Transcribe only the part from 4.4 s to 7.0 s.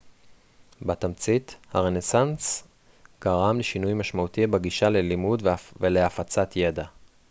בגישה ללימוד ולהפצת ידע